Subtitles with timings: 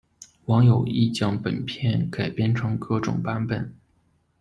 [0.45, 3.71] 网友亦将本片改编成各种版本。